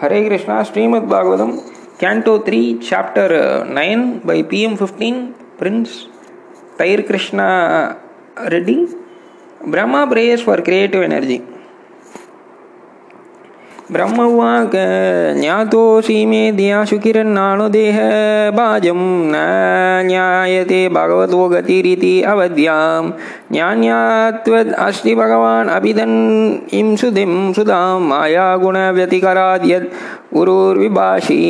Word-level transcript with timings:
Hare 0.00 0.22
Krishna, 0.24 0.62
Srimad Bhagavatam 0.62 1.50
canto 2.00 2.38
three 2.38 2.60
chapter 2.82 3.32
by 4.26 4.42
P 4.42 4.62
M 4.64 4.74
fifteen 4.76 5.24
prince 5.58 5.88
तैर 6.78 7.00
Krishna 7.00 7.48
Reddy 8.46 8.74
Brahma 9.68 10.04
prayers 10.04 10.44
for 10.44 10.60
creative 10.60 11.02
energy 11.02 11.40
ब्रह्मवाक् 13.92 14.76
ज्ञातोऽसि 15.40 16.26
मे 16.26 16.52
धियाशु 16.52 16.98
किरन्नाणु 16.98 17.68
देहभाजं 17.68 19.00
न 19.32 19.34
ज्ञायते 20.08 20.88
भगवतो 20.88 21.48
गतिरिति 21.48 22.22
अवध्यां। 22.22 23.02
ज्ञान्यात्वद् 23.52 24.72
अस्ति 24.72 25.14
भगवान् 25.14 25.68
अभिधन् 25.68 26.16
इं 26.74 26.96
सुधिं 26.96 27.52
सुधां 27.52 28.00
मायागुणव्यतिकराद् 28.00 29.66
यद् 29.70 29.92
गुरुर्विभाषी। 30.34 31.42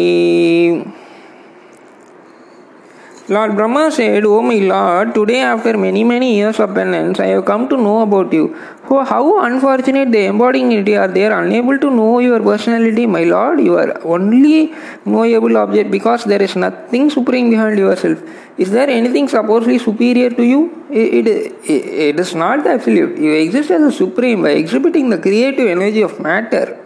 Lord 3.31 3.57
Brahma 3.57 3.91
said, 3.91 4.23
O 4.23 4.41
my 4.41 4.55
Lord, 4.55 5.13
today 5.13 5.41
after 5.41 5.77
many, 5.77 6.05
many 6.05 6.37
years 6.37 6.61
of 6.61 6.73
penance, 6.73 7.19
I 7.19 7.25
have 7.27 7.43
come 7.43 7.67
to 7.67 7.75
know 7.75 8.01
about 8.01 8.31
you. 8.31 8.55
Oh, 8.89 9.03
how 9.03 9.43
unfortunate 9.43 10.13
the 10.13 10.27
embodiment 10.27 10.87
are. 10.87 11.09
They 11.09 11.25
are 11.25 11.43
unable 11.43 11.77
to 11.77 11.91
know 11.91 12.19
your 12.19 12.39
personality, 12.41 13.05
my 13.05 13.25
Lord. 13.25 13.59
You 13.59 13.77
are 13.77 14.01
only 14.05 14.73
knowable 15.03 15.57
object 15.57 15.91
because 15.91 16.23
there 16.23 16.41
is 16.41 16.55
nothing 16.55 17.09
supreme 17.09 17.49
behind 17.49 17.77
yourself. 17.77 18.17
Is 18.57 18.71
there 18.71 18.89
anything 18.89 19.27
supposedly 19.27 19.77
superior 19.77 20.29
to 20.29 20.43
you? 20.43 20.85
It, 20.89 21.27
it, 21.27 21.53
it 21.69 22.17
is 22.17 22.33
not 22.33 22.63
the 22.63 22.69
absolute. 22.69 23.17
You 23.17 23.33
exist 23.33 23.71
as 23.71 23.81
a 23.81 23.91
supreme 23.91 24.43
by 24.43 24.51
exhibiting 24.51 25.09
the 25.09 25.17
creative 25.17 25.67
energy 25.67 26.01
of 26.01 26.17
matter. 26.21 26.79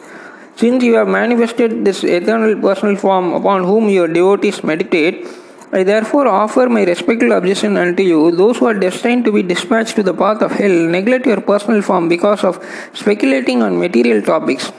Since 0.56 0.84
you 0.84 0.94
have 0.96 1.08
manifested 1.08 1.84
this 1.84 2.04
eternal 2.04 2.56
personal 2.62 2.96
form 2.96 3.34
upon 3.34 3.64
whom 3.64 3.90
your 3.90 4.08
devotees 4.08 4.64
meditate, 4.64 5.26
I 5.72 5.82
therefore 5.82 6.28
offer 6.28 6.70
my 6.70 6.84
respectful 6.84 7.32
objection 7.32 7.76
unto 7.78 8.04
you. 8.04 8.30
Those 8.32 8.58
who 8.60 8.68
are 8.68 8.76
destined 8.76 9.26
to 9.26 9.32
be 9.32 9.42
dispatched 9.42 9.96
to 9.96 10.04
the 10.04 10.14
path 10.14 10.44
of 10.44 10.52
hell 10.52 10.70
neglect 10.70 11.26
your 11.26 11.42
personal 11.42 11.82
form 11.82 12.08
because 12.08 12.44
of 12.44 12.64
speculating 12.94 13.64
on 13.64 13.80
material 13.80 14.22
topics. 14.22 14.72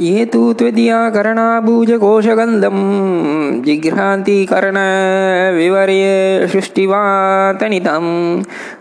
ये 0.00 0.24
तु 0.32 0.40
त्वदीया 0.58 0.98
जिघ्रांति 3.64 4.36
कर्ण 4.50 4.78
विवर्य 5.56 6.46
सृष्टिवातनितं 6.52 8.06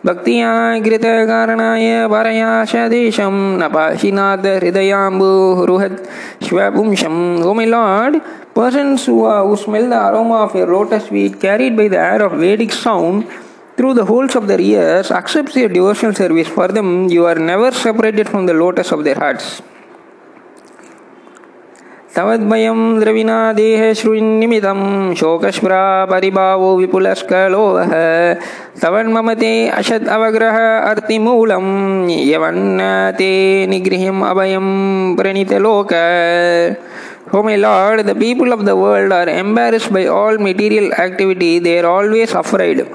भक्त्या 0.06 0.52
कृतकारणाय 0.86 2.08
परयाशदेशं 2.14 3.36
न 3.62 3.68
पाशिनाद 3.74 4.48
हृदयाम्बुरुहद् 4.48 5.98
श्वपुंशं 6.48 7.18
o my 7.50 7.66
lord 7.74 8.18
persons 8.56 9.10
who 9.10 9.20
who 9.50 9.56
smell 9.64 9.90
the 9.90 10.00
aroma 10.08 10.32
of 10.42 10.58
a 10.58 10.66
rot 10.72 10.94
sweet 11.10 11.36
carried 11.42 11.78
by 11.82 11.90
the 11.90 12.04
air 12.06 12.24
of 12.30 12.40
Vedic 12.46 12.80
sound 12.86 13.24
Through 13.80 13.94
the 13.94 14.04
holes 14.08 14.36
of 14.36 14.48
their 14.48 14.60
ears, 14.60 15.10
accepts 15.10 15.56
your 15.56 15.70
devotional 15.70 16.14
service. 16.14 16.50
For 16.50 16.68
them, 16.68 17.08
you 17.08 17.26
are 17.28 17.36
never 17.36 17.72
separated 17.72 18.28
from 18.28 18.46
the 18.46 18.54
lotus 18.54 18.92
of 18.92 19.06
their 19.06 19.16
hearts. 19.16 19.62
तवद्भयं 22.20 22.80
द्रविना 23.00 23.36
देहश्रुन्निमितं 23.58 24.80
शोकस्प्रा 25.20 25.84
परिभावो 26.12 26.76
विपुलस्कलोहः 26.78 27.94
तवन्मम 28.82 29.34
ते 29.42 29.52
अशत् 29.80 30.10
अवग्रह 30.16 30.58
अर्तिमूलं 30.92 31.68
यवन्न 32.32 32.80
ते 33.20 33.32
निगृह्यम् 33.72 34.26
अभयं 34.32 34.68
प्रणीतलोक 35.20 35.94
Oh 37.32 37.44
my 37.44 37.56
Lord, 37.58 38.08
the 38.08 38.16
people 38.16 38.52
of 38.54 38.66
the 38.66 38.76
world 38.76 39.12
are 39.12 39.30
embarrassed 39.30 39.94
by 39.94 40.08
all 40.08 40.40
material 40.40 40.92
activity, 40.94 41.60
they 41.60 41.78
are 41.80 41.86
always 41.86 42.34
afraid. 42.34 42.88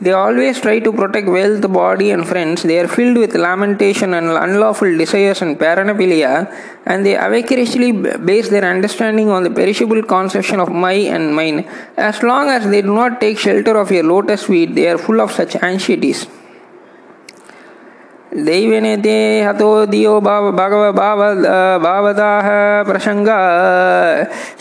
They 0.00 0.12
always 0.12 0.60
try 0.60 0.78
to 0.78 0.92
protect 0.92 1.26
wealth, 1.26 1.72
body, 1.72 2.12
and 2.12 2.24
friends. 2.24 2.62
They 2.62 2.78
are 2.78 2.86
filled 2.86 3.16
with 3.16 3.34
lamentation 3.34 4.14
and 4.14 4.28
unlawful 4.28 4.96
desires 4.96 5.42
and 5.42 5.58
paraphilia, 5.58 6.32
and 6.86 7.04
they 7.04 7.16
avariciously 7.16 7.90
base 8.30 8.48
their 8.48 8.64
understanding 8.64 9.28
on 9.28 9.42
the 9.42 9.50
perishable 9.50 10.02
conception 10.04 10.60
of 10.60 10.70
my 10.70 10.92
and 10.92 11.34
mine. 11.34 11.66
As 11.96 12.22
long 12.22 12.48
as 12.48 12.70
they 12.70 12.82
do 12.82 12.94
not 12.94 13.20
take 13.20 13.38
shelter 13.40 13.76
of 13.76 13.90
your 13.90 14.04
lotus 14.04 14.44
feet, 14.44 14.76
they 14.76 14.88
are 14.88 14.98
full 14.98 15.20
of 15.20 15.32
such 15.32 15.56
anxieties. 15.56 16.28
दैवेने 18.36 18.96
ते 19.00 19.40
हतो 19.42 19.68
दियो 19.88 20.20
भाव 20.20 20.50
भगव 20.52 20.92
भाव 20.92 21.20
भावदाः 21.82 22.48
प्रसङ्ग 22.84 23.28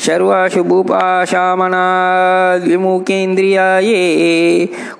सर्वाशु 0.06 0.64
भूपाशामना 0.64 1.82
विमुखेन्द्रियाये 2.64 4.00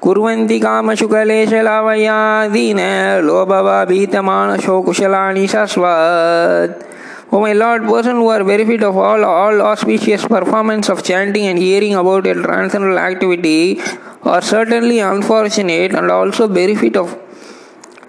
कुर्वन्ति 0.02 0.60
कामशुकलेशलावयादीन 0.60 2.80
लोभवाभीतमानशो 3.28 4.82
कुशलानि 4.88 5.48
शाश्वत् 5.54 6.84
O 7.30 7.42
my 7.42 7.52
Lord, 7.52 7.84
person 7.84 8.16
who 8.16 8.30
are 8.30 8.42
benefit 8.42 8.82
of 8.84 8.96
all 8.96 9.26
all 9.26 9.62
auspicious 9.62 10.26
performance 10.26 10.88
of 10.88 11.04
chanting 11.04 11.46
and 11.48 11.60
hearing 11.60 11.94
about 11.94 12.26
your 12.26 12.36
transcendental 12.36 12.98
activity, 12.98 13.82
are 14.24 14.42
certainly 14.42 15.00
unfortunate 15.00 15.94
and 15.94 16.10
also 16.10 16.48
benefit 16.48 16.96
of 16.96 17.18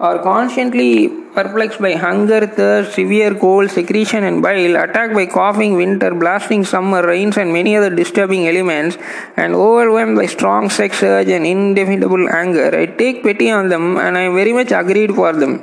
are 0.00 0.18
constantly 0.22 1.08
perplexed 1.34 1.80
by 1.80 1.92
hunger, 1.92 2.46
thirst, 2.46 2.94
severe 2.94 3.34
cold, 3.34 3.70
secretion, 3.70 4.24
and 4.24 4.42
bile, 4.42 4.76
attacked 4.76 5.14
by 5.14 5.26
coughing 5.26 5.74
winter, 5.74 6.14
blasting 6.14 6.64
summer, 6.64 7.06
rains, 7.06 7.36
and 7.36 7.52
many 7.52 7.76
other 7.76 7.90
disturbing 7.90 8.48
elements, 8.48 8.96
and 9.36 9.54
overwhelmed 9.54 10.16
by 10.16 10.24
strong 10.24 10.70
sex 10.70 11.02
urge 11.02 11.28
and 11.28 11.46
indefinable 11.46 12.28
anger. 12.30 12.74
I 12.74 12.86
take 12.86 13.22
pity 13.22 13.50
on 13.50 13.68
them 13.68 13.98
and 13.98 14.16
I 14.16 14.22
am 14.22 14.34
very 14.34 14.54
much 14.54 14.72
agreed 14.72 15.14
for 15.14 15.32
them. 15.32 15.62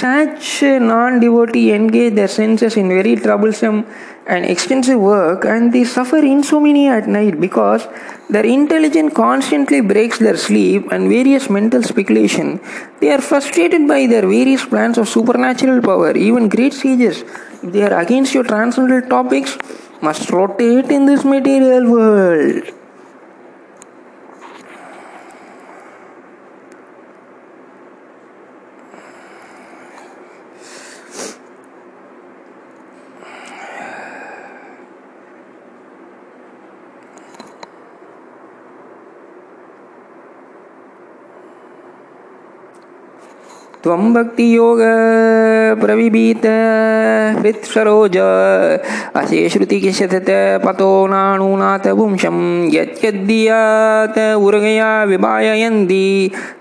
Such 0.00 0.52
non-devotee 0.62 1.66
engage 1.78 2.14
their 2.18 2.28
senses 2.36 2.74
in 2.76 2.88
very 2.88 3.14
troublesome 3.24 3.84
and 4.26 4.44
extensive 4.44 5.00
work 5.00 5.44
and 5.44 5.72
they 5.72 5.84
suffer 5.84 6.18
insomnia 6.18 6.96
at 6.96 7.06
night 7.06 7.40
because 7.40 7.86
their 8.28 8.44
intelligence 8.44 9.14
constantly 9.14 9.80
breaks 9.80 10.18
their 10.18 10.36
sleep 10.36 10.90
and 10.90 11.08
various 11.08 11.48
mental 11.48 11.82
speculation. 11.82 12.60
They 13.00 13.12
are 13.12 13.20
frustrated 13.20 13.86
by 13.86 14.06
their 14.06 14.22
various 14.22 14.64
plans 14.64 14.98
of 14.98 15.08
supernatural 15.08 15.80
power. 15.80 16.16
Even 16.16 16.48
great 16.48 16.72
sages, 16.72 17.22
if 17.62 17.72
they 17.72 17.82
are 17.82 18.00
against 18.00 18.34
your 18.34 18.44
transcendental 18.44 19.08
topics, 19.08 19.56
must 20.02 20.28
rotate 20.30 20.90
in 20.90 21.06
this 21.06 21.24
material 21.24 21.90
world. 21.90 22.64
त्वं 43.86 44.12
भक्तियोग 44.14 44.80
प्रविभीत 45.80 46.46
हृत्सरोज 47.36 48.16
असे 49.20 49.48
श्रुतिकिशतत 49.52 50.30
पतो 50.64 50.90
नाणूनाथ 51.10 51.86
पुंशं 51.98 52.38
यद्यद्दियात 52.72 54.18
उर्गया 54.46 54.88
विभाययन्ति 55.10 56.08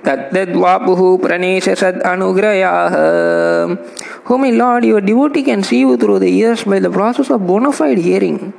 तद्दद्वापुः 0.06 1.02
प्रणेश 1.24 1.70
सद् 1.82 2.02
अनुग्रयाः 2.12 2.96
Oh 4.28 4.38
my 4.40 4.50
Lord, 4.50 4.86
your 4.86 5.02
devotee 5.02 5.44
can 5.44 5.62
see 5.62 5.82
you 5.82 5.98
through 5.98 6.18
the 6.20 6.30
ears 6.30 6.64
by 6.64 6.80
the 6.80 6.90
process 6.90 7.30
of 7.30 7.46
bona 7.46 7.72
fide 7.72 8.00
hearing. 8.00 8.54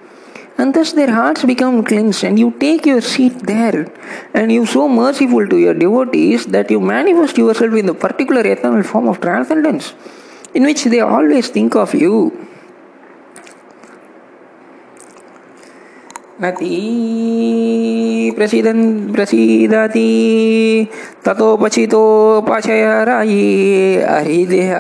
and 0.57 0.73
thus 0.73 0.93
their 0.93 1.11
hearts 1.11 1.43
become 1.45 1.83
cleansed 1.83 2.23
and 2.23 2.37
you 2.37 2.51
take 2.59 2.85
your 2.85 3.01
seat 3.01 3.35
there 3.51 3.91
and 4.33 4.51
you 4.51 4.65
so 4.65 4.87
merciful 4.87 5.47
to 5.47 5.57
your 5.57 5.73
devotees 5.73 6.45
that 6.47 6.69
you 6.69 6.79
manifest 6.79 7.37
yourself 7.37 7.73
in 7.73 7.85
the 7.85 7.93
particular 7.93 8.41
eternal 8.41 8.83
form 8.83 9.07
of 9.07 9.19
transcendence 9.21 9.93
in 10.53 10.63
which 10.63 10.83
they 10.85 10.99
always 10.99 11.49
think 11.49 11.75
of 11.75 11.93
you 11.93 12.15
नति 16.43 18.33
प्रसीदन् 18.37 19.13
प्रसीदति 19.13 20.05
ततोपचितोपचय 21.25 22.81
रायि 23.09 23.43
हरिदेह 24.09 24.71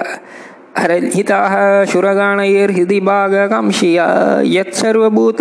हरहिताः 0.78 1.54
शुरगाणैर्हृदि 1.92 3.00
भागकांक्षिया 3.08 4.06
यत्सर्वभूत 4.44 5.40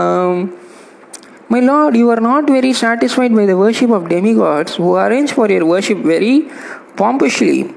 My 1.48 1.60
Lord, 1.60 1.94
you 1.94 2.10
are 2.10 2.20
not 2.20 2.48
very 2.48 2.72
satisfied 2.72 3.32
by 3.32 3.46
the 3.46 3.56
worship 3.56 3.90
of 3.90 4.08
demigods 4.08 4.74
who 4.74 4.96
arrange 4.96 5.32
for 5.32 5.48
your 5.48 5.64
worship 5.64 5.98
very 5.98 6.48
pompously. 6.96 7.72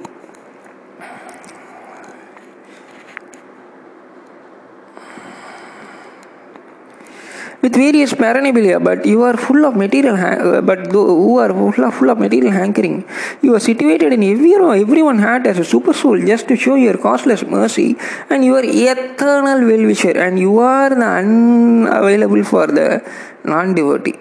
with 7.62 7.74
various 7.74 8.12
paraphernalia, 8.12 8.80
but 8.80 9.04
you 9.04 9.22
are 9.22 9.36
full 9.36 9.64
of 9.64 9.76
material, 9.76 10.16
uh, 10.16 10.60
but 10.60 10.86
who 10.92 11.38
are 11.38 11.50
full 11.50 11.84
of, 11.84 11.94
full 11.94 12.10
of 12.10 12.18
material 12.18 12.52
hankering. 12.52 13.04
You 13.42 13.54
are 13.54 13.60
situated 13.60 14.12
in 14.12 14.22
every, 14.22 14.54
everyone 14.54 15.18
heart 15.18 15.46
as 15.46 15.58
a 15.58 15.64
super 15.64 15.92
soul 15.92 16.18
just 16.18 16.48
to 16.48 16.56
show 16.56 16.74
your 16.74 16.96
costless 16.98 17.42
mercy, 17.42 17.96
and 18.30 18.44
you 18.44 18.54
are 18.56 18.64
eternal 18.64 19.66
well 19.66 19.86
wisher, 19.86 20.16
and 20.18 20.38
you 20.38 20.58
are 20.58 20.90
the 20.90 21.04
unavailable 21.04 22.44
for 22.44 22.66
the 22.66 23.02
non 23.44 23.74
devotee. 23.74 24.18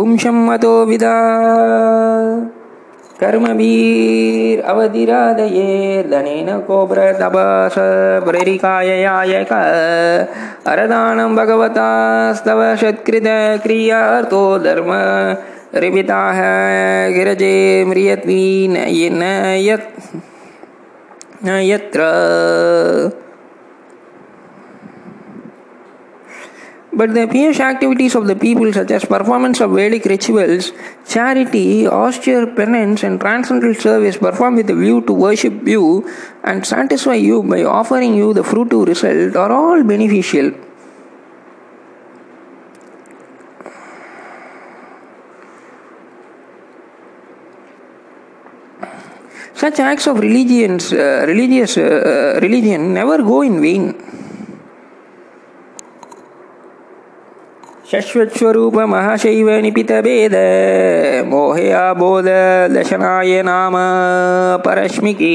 पुंशं 0.00 0.36
मतो 0.46 0.72
विदा 0.88 1.14
कर्मवीर 3.25 4.59
अवधिरादये 4.71 5.69
धनेन 6.09 6.49
कोब्रतपस 6.67 7.75
प्रेरिकाययायक 8.25 9.53
अरदानं 10.71 11.35
भगवतास्तव 11.35 12.61
धर्म 14.63 14.91
रिपिताः 15.83 16.41
गिरजे 17.15 17.57
म्रियत्वीन 17.87 18.77
यत्र 21.63 22.01
But 26.95 27.13
the 27.13 27.27
pious 27.27 27.59
activities 27.59 28.15
of 28.15 28.25
the 28.25 28.37
people, 28.37 28.71
such 28.71 28.89
as 28.91 29.03
performance 29.03 29.59
of 29.59 29.71
Vedic 29.71 30.05
rituals, 30.05 30.71
charity, 31.05 31.85
austere 31.85 32.47
penance, 32.47 33.03
and 33.03 33.19
transcendental 33.19 33.75
service, 33.75 34.15
performed 34.15 34.57
with 34.57 34.69
a 34.69 34.75
view 34.75 35.01
to 35.01 35.11
worship 35.11 35.67
you 35.67 36.09
and 36.41 36.65
satisfy 36.65 37.15
you 37.15 37.43
by 37.43 37.63
offering 37.63 38.15
you 38.15 38.33
the 38.33 38.43
fruitive 38.43 38.87
result, 38.87 39.35
are 39.35 39.51
all 39.51 39.83
beneficial. 39.83 40.51
Such 49.53 49.79
acts 49.79 50.07
of 50.07 50.19
religions, 50.19 50.93
uh, 50.93 51.25
religious 51.27 51.77
uh, 51.77 52.39
religion 52.41 52.93
never 52.93 53.17
go 53.17 53.41
in 53.41 53.61
vain. 53.61 54.24
शश्वत्स्वरूप 57.92 58.76
महाशैव 58.90 59.48
निपितभेद 59.62 60.34
मोहे 61.30 61.70
आबोध 61.72 62.28
दशनाय 62.74 63.42
नाम 63.42 63.76
परश्मिकी 64.66 65.34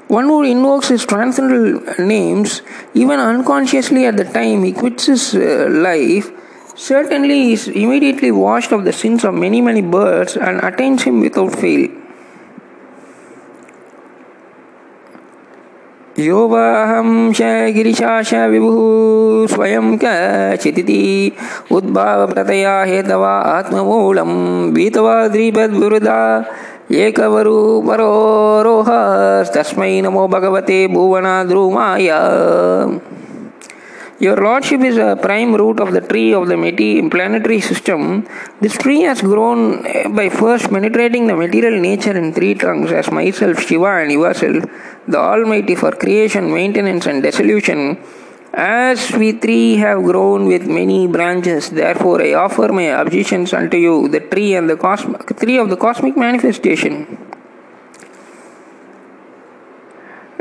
One 0.07 0.25
who 0.25 0.41
invokes 0.43 0.87
his 0.87 1.05
transcendental 1.05 2.03
names, 2.03 2.61
even 2.93 3.19
unconsciously 3.19 4.05
at 4.05 4.17
the 4.17 4.23
time 4.23 4.63
he 4.63 4.71
quits 4.71 5.05
his 5.05 5.35
uh, 5.35 5.67
life, 5.69 6.31
certainly 6.75 7.51
is 7.51 7.67
immediately 7.67 8.31
washed 8.31 8.71
of 8.71 8.85
the 8.85 8.93
sins 8.93 9.23
of 9.23 9.35
many, 9.35 9.61
many 9.61 9.81
births 9.81 10.35
and 10.35 10.63
attains 10.63 11.03
him 11.03 11.19
without 11.19 11.55
fail. 11.55 11.89
यो 16.19 16.39
वाहं 16.47 17.09
श 17.33 17.41
गिरिशाश 17.75 18.33
विभुः 18.51 18.79
स्वयं 19.53 19.85
कचितिति 20.01 20.97
उद्भावप्रतया 21.71 22.73
हेतवा 22.89 23.33
आत्ममूलं 23.51 24.31
बीतवा 24.73 25.15
द्विपद्विरुदा 25.35 26.17
एकवरु 27.03 27.55
परोरोहस्तस्मै 27.87 28.81
नमो 30.01 30.23
भगवते 30.35 30.79
भुवनाद्रुमाय 30.93 32.09
Your 34.20 34.36
Lordship 34.36 34.80
is 34.80 34.96
a 34.96 35.16
prime 35.20 35.54
root 35.54 35.80
of 35.80 35.92
the 35.92 36.00
tree 36.00 36.32
of 36.32 36.46
the 36.48 36.56
planetary 37.10 37.60
system. 37.60 38.26
This 38.60 38.76
tree 38.78 39.00
has 39.02 39.20
grown 39.20 39.82
by 40.14 40.28
first 40.28 40.70
penetrating 40.70 41.26
the 41.26 41.34
material 41.34 41.80
nature 41.80 42.16
in 42.16 42.32
three 42.32 42.54
trunks 42.54 42.92
as 42.92 43.10
myself, 43.10 43.60
Shiva, 43.60 44.02
and 44.02 44.12
yourself, 44.12 44.64
the 45.08 45.18
Almighty, 45.18 45.74
for 45.74 45.90
creation, 45.92 46.52
maintenance, 46.52 47.06
and 47.06 47.22
dissolution. 47.22 47.98
As 48.52 49.10
we 49.10 49.32
three 49.32 49.76
have 49.76 50.04
grown 50.04 50.46
with 50.46 50.64
many 50.68 51.08
branches, 51.08 51.70
therefore 51.70 52.22
I 52.22 52.34
offer 52.34 52.72
my 52.72 52.84
objections 53.02 53.52
unto 53.52 53.76
you, 53.76 54.06
the 54.06 54.20
tree 54.20 54.54
and 54.54 54.70
the 54.70 54.76
cosmic 54.76 55.26
tree 55.40 55.58
of 55.58 55.70
the 55.70 55.76
cosmic 55.76 56.16
manifestation. 56.16 57.18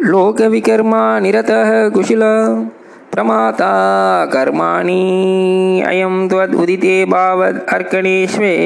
लोकविकर्मा 0.03 1.19
निरतः 1.19 1.89
कुशल 1.95 2.24
प्रमाता 3.12 4.28
कर्माणि 4.32 5.82
अयं 5.86 6.28
भावद् 7.04 7.68
अर्कणेष्वे। 7.68 8.56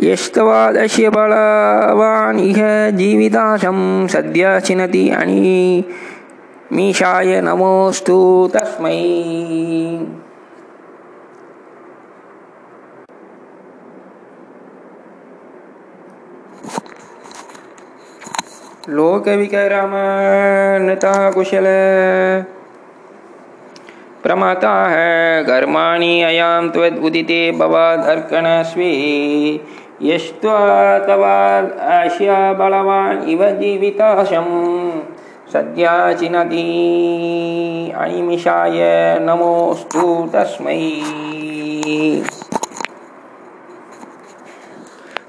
यस्तवादस्य 0.00 1.10
बलवान् 1.10 2.40
इह 2.40 2.90
जीविताशं 2.90 4.06
सद्य 4.06 4.60
चिनति 4.60 5.10
अनि 5.10 5.84
मीशाय 6.72 7.40
नमोऽस्तु 7.40 8.50
तस्मै। 8.54 8.98
लोकविकरमनता 18.88 21.30
कुशल 21.30 21.64
प्रमाता 24.28 24.70
है। 24.88 25.42
कर्माणि 25.44 26.22
अयां 26.22 26.68
त्वदुदिते 26.68 27.52
भवादर्कणस्वी 27.52 28.90
यस्त्वा 30.02 30.98
तवाश्या 30.98 32.52
बलवान् 32.52 33.28
इव 33.30 33.44
जीविताशं 33.50 34.50
सद्या 35.52 36.12
चिनति 36.12 36.66
अणिमिषाय 37.96 38.78
नमोऽस्तु 39.20 40.06
तस्मै। 40.34 40.80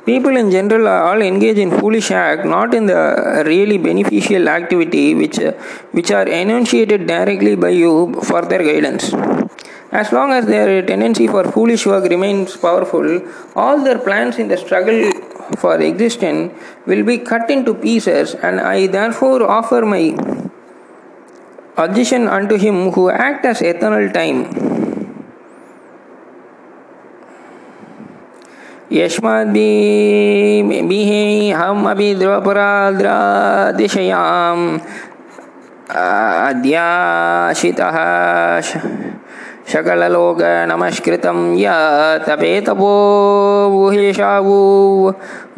People 0.09 0.35
in 0.37 0.49
general 0.49 0.87
are 0.87 1.03
all 1.07 1.21
engaged 1.21 1.59
in 1.59 1.69
foolish 1.79 2.09
act, 2.09 2.43
not 2.43 2.73
in 2.73 2.87
the 2.87 3.43
really 3.45 3.77
beneficial 3.77 4.49
activity 4.49 5.13
which, 5.13 5.37
which 5.91 6.09
are 6.09 6.27
enunciated 6.27 7.05
directly 7.05 7.55
by 7.55 7.69
you 7.69 7.91
for 8.23 8.41
their 8.41 8.63
guidance. 8.69 9.13
As 9.91 10.11
long 10.11 10.31
as 10.31 10.47
their 10.47 10.81
tendency 10.81 11.27
for 11.27 11.43
foolish 11.51 11.85
work 11.85 12.05
remains 12.09 12.57
powerful, 12.57 13.21
all 13.55 13.83
their 13.83 13.99
plans 13.99 14.39
in 14.39 14.47
the 14.47 14.57
struggle 14.57 15.11
for 15.59 15.79
existence 15.79 16.59
will 16.87 17.03
be 17.03 17.19
cut 17.19 17.47
into 17.51 17.75
pieces, 17.75 18.33
and 18.33 18.59
I 18.59 18.87
therefore 18.87 19.43
offer 19.43 19.81
my 19.85 20.03
addition 21.77 22.27
unto 22.27 22.57
him 22.57 22.91
who 22.93 23.11
act 23.11 23.45
as 23.45 23.61
eternal 23.61 24.11
time. 24.11 24.68
यस्माद्भिः 28.91 29.51
हम 31.58 31.89
अपि 31.91 32.08
ध्रुवपुराद्रादिशयाम् 32.15 34.79
अद्याशितः 36.50 37.98
शकललोकनमस्कृतं 39.72 41.39
यतपेतपो 41.60 42.93
गुहेशावु 43.74 44.58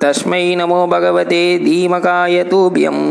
तस्मै 0.00 0.44
नमो 0.56 0.80
भगवते 0.86 1.42
धीमकाय 1.64 2.36
तुभ्यम् 2.44 3.04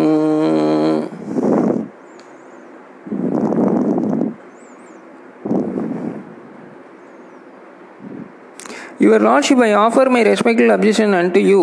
Your 9.05 9.19
Lordship, 9.19 9.59
I 9.59 9.73
offer 9.73 10.09
my 10.09 10.21
respectful 10.23 10.71
objection 10.71 11.13
unto 11.13 11.39
you, 11.39 11.61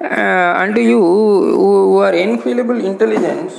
uh, 0.00 0.52
unto 0.62 0.80
you 0.80 1.00
who, 1.00 1.96
are 1.98 2.12
infallible 2.14 2.84
intelligence. 2.90 3.54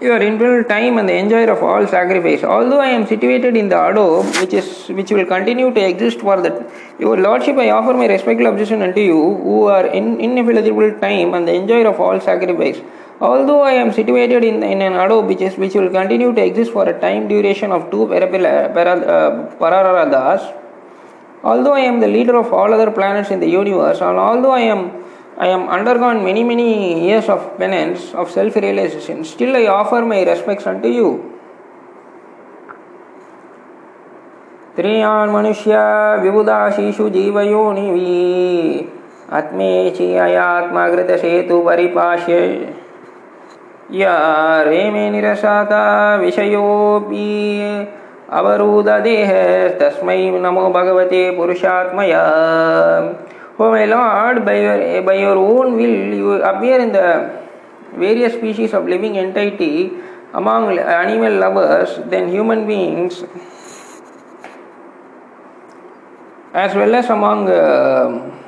You 0.00 0.12
are 0.12 0.22
infallible 0.22 0.62
time 0.68 0.98
and 0.98 1.08
the 1.08 1.16
enjoyer 1.16 1.50
of 1.50 1.60
all 1.64 1.84
sacrifice. 1.88 2.44
Although 2.44 2.80
I 2.80 2.90
am 2.90 3.08
situated 3.08 3.56
in 3.56 3.68
the 3.68 3.84
Ado, 3.84 4.22
which 4.40 4.54
is 4.54 4.86
which 4.90 5.10
will 5.10 5.26
continue 5.26 5.74
to 5.74 5.88
exist 5.90 6.20
for 6.20 6.40
that, 6.40 6.70
your 7.00 7.16
Lordship, 7.16 7.56
I 7.56 7.70
offer 7.70 7.94
my 7.94 8.06
respectful 8.06 8.46
objection 8.46 8.82
unto 8.82 9.00
you, 9.00 9.20
who 9.46 9.64
are 9.64 9.86
in 9.86 10.18
time 11.00 11.34
and 11.34 11.48
the 11.48 11.54
enjoyer 11.54 11.88
of 11.88 11.98
all 11.98 12.20
sacrifice. 12.20 12.80
Although 13.21 13.63
I 13.63 13.71
am 13.71 13.91
situated 13.91 14.45
in, 14.45 14.63
in 14.63 14.81
an 14.81 14.93
adobe 14.93 15.27
which, 15.27 15.41
is, 15.41 15.57
which 15.57 15.73
will 15.73 15.89
continue 15.89 16.33
to 16.33 16.41
exist 16.41 16.71
for 16.71 16.87
a 16.87 16.97
time 16.99 17.27
duration 17.27 17.71
of 17.71 17.91
two 17.91 18.07
pararadas, 18.07 19.21
uh, 20.41 20.53
although 21.43 21.73
I 21.73 21.81
am 21.81 21.99
the 21.99 22.07
leader 22.07 22.37
of 22.37 22.53
all 22.53 22.73
other 22.73 22.91
planets 22.91 23.29
in 23.29 23.41
the 23.41 23.49
universe, 23.49 23.99
and 23.99 24.17
although 24.17 24.51
I 24.51 24.61
am 24.61 25.03
I 25.37 25.47
am 25.47 25.69
undergone 25.69 26.23
many 26.23 26.43
many 26.43 27.07
years 27.07 27.29
of 27.29 27.57
penance 27.57 28.13
of 28.13 28.29
self-realization, 28.29 29.25
still 29.25 29.55
I 29.55 29.67
offer 29.67 30.05
my 30.05 30.23
respects 30.23 30.67
unto 30.67 30.87
you. 30.87 31.39
त्रियान् 34.79 35.31
मनुष्य 35.31 35.77
विबुधाशिषु 36.23 37.05
जीवयोनिवि 37.15 38.11
आत्मेचि 39.37 40.05
अयात्माकृतसेतुपरिपाश्य 40.25 42.35
या 43.90 44.16
निरसाता 45.10 45.84
विषयोऽपि 46.16 47.28
अवरुददेह 48.32 49.32
तस्मै 49.80 50.18
भगवते 50.76 51.30
Oh 53.56 53.72
in 56.80 56.92
the 56.92 57.30
various 57.96 58.32
species 58.32 58.74
of 58.74 58.88
living 58.88 59.16
entity 59.16 59.92
among 60.32 60.76
animal 60.76 61.32
lovers, 61.38 62.00
then 62.06 62.28
human 62.28 62.66
beings, 62.66 63.22
as 66.52 66.74
well 66.74 66.92
as 66.96 67.08
among 67.10 67.48
uh, 67.48 68.43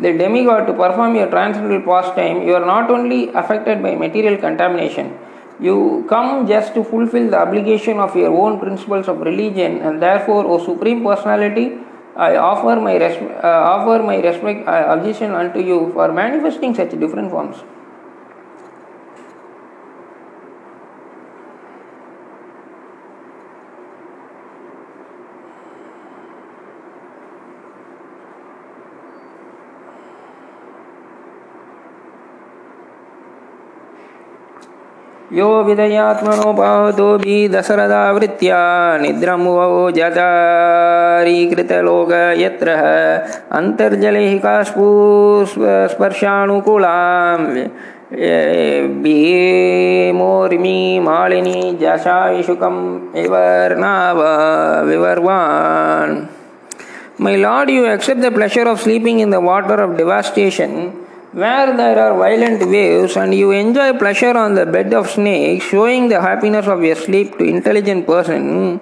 the 0.00 0.12
demigod 0.12 0.66
to 0.66 0.72
perform 0.72 1.14
your 1.14 1.28
transcendental 1.28 1.82
pastime, 1.82 2.42
you 2.46 2.54
are 2.54 2.64
not 2.64 2.90
only 2.90 3.28
affected 3.28 3.82
by 3.82 3.94
material 3.94 4.36
contamination, 4.36 5.16
you 5.60 6.06
come 6.08 6.46
just 6.46 6.74
to 6.74 6.82
fulfill 6.82 7.28
the 7.30 7.38
obligation 7.38 7.98
of 7.98 8.16
your 8.16 8.32
own 8.32 8.58
principles 8.58 9.08
of 9.08 9.20
religion, 9.20 9.82
and 9.82 10.00
therefore, 10.02 10.44
O 10.46 10.58
Supreme 10.64 11.02
Personality, 11.04 11.78
I 12.16 12.36
offer 12.36 12.80
my 12.80 12.96
res- 12.96 13.22
uh, 13.44 13.62
offer 13.74 14.02
my 14.02 14.16
respect 14.16 14.66
uh, 14.66 14.86
objection 14.88 15.32
unto 15.32 15.60
you 15.60 15.90
for 15.92 16.12
manifesting 16.12 16.74
such 16.74 16.90
different 16.98 17.30
forms. 17.30 17.56
यो 35.32 35.48
विदयात्मनो 35.62 36.52
पावतोऽपि 36.58 37.34
दशरथावृत्त्या 37.48 38.60
निद्रमुवो 39.02 39.90
जतारीकृतलोक 39.98 42.10
यत्र। 42.38 42.68
अन्तर्जलैः 43.58 44.32
कास्फुस्पर्शानुकूलां 44.46 47.38
मोर्मी 50.18 50.80
Malini 51.06 51.60
जशाविशुकं 51.82 52.76
विवर्णाव 53.14 54.18
विवर्वान्। 54.90 56.14
My 57.22 57.36
Lord, 57.36 57.68
you 57.68 57.84
accept 57.84 58.22
the 58.22 58.32
pleasure 58.32 58.66
of 58.66 58.80
sleeping 58.80 59.20
in 59.20 59.28
the 59.28 59.40
water 59.40 59.74
of 59.84 59.94
devastation. 59.96 60.99
Where 61.32 61.76
there 61.76 61.98
are 61.98 62.18
violent 62.18 62.68
waves 62.68 63.16
and 63.16 63.34
you 63.34 63.52
enjoy 63.52 63.96
pleasure 63.96 64.36
on 64.36 64.54
the 64.54 64.66
bed 64.66 64.92
of 64.92 65.08
snakes, 65.08 65.64
showing 65.64 66.08
the 66.08 66.20
happiness 66.20 66.66
of 66.66 66.82
your 66.82 66.96
sleep 66.96 67.38
to 67.38 67.44
intelligent 67.44 68.06
person. 68.06 68.80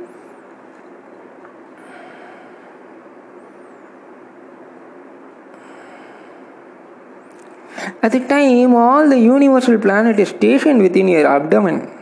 At 8.00 8.12
the 8.12 8.20
time, 8.20 8.74
all 8.74 9.08
the 9.08 9.18
universal 9.18 9.78
planet 9.78 10.18
is 10.18 10.28
stationed 10.28 10.80
within 10.80 11.08
your 11.08 11.26
abdomen. 11.26 11.97